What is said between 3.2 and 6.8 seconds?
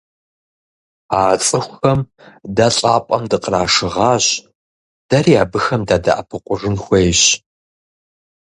дыкърашыгъащ, дэри абыхэм дадэӀэпыкъужын